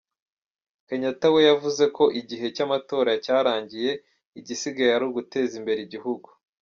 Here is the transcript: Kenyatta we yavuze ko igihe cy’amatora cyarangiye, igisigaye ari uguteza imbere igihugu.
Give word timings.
Kenyatta 0.87 1.27
we 1.33 1.39
yavuze 1.49 1.83
ko 1.95 2.03
igihe 2.21 2.45
cy’amatora 2.55 3.11
cyarangiye, 3.25 3.91
igisigaye 4.39 4.91
ari 4.93 5.05
uguteza 5.09 5.53
imbere 5.59 5.79
igihugu. 5.83 6.27